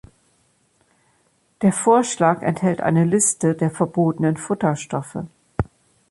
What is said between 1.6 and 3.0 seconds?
Der Vorschlag enthält